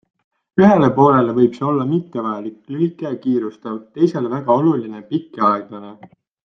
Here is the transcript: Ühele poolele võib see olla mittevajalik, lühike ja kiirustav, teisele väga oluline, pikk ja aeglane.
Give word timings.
Ühele 0.61 0.87
poolele 0.95 1.35
võib 1.39 1.59
see 1.59 1.67
olla 1.73 1.85
mittevajalik, 1.91 2.57
lühike 2.77 3.07
ja 3.09 3.13
kiirustav, 3.27 3.79
teisele 3.99 4.33
väga 4.37 4.59
oluline, 4.63 5.07
pikk 5.13 5.43
ja 5.43 5.51
aeglane. 5.57 5.97